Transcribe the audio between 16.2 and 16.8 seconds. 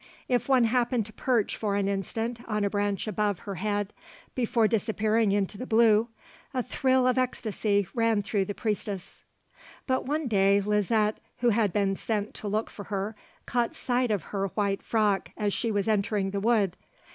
the wood.